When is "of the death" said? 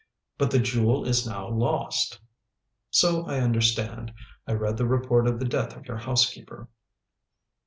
5.27-5.77